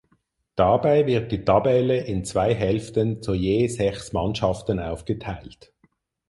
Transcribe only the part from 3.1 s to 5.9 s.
zu je sechs Mannschaften aufgeteilt.